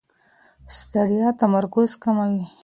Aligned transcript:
ستړیا 0.77 1.29
تمرکز 1.41 1.89
کموي. 2.03 2.45